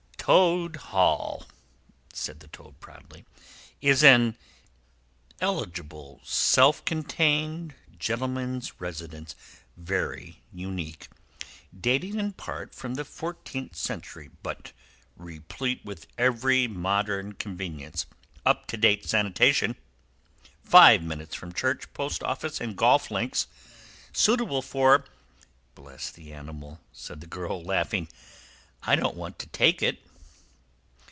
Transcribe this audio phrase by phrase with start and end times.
[0.31, 1.45] "Toad Hall,"
[2.13, 3.25] said the Toad proudly,
[3.81, 4.37] "is an
[5.41, 9.35] eligible self contained gentleman's residence
[9.75, 11.09] very unique;
[11.77, 14.71] dating in part from the fourteenth century, but
[15.17, 18.05] replete with every modern convenience.
[18.45, 19.75] Up to date sanitation.
[20.63, 23.47] Five minutes from church, post office, and golf links,
[24.13, 25.03] Suitable for——"
[25.75, 28.07] "Bless the animal," said the girl, laughing,
[28.83, 29.99] "I don't want to take it.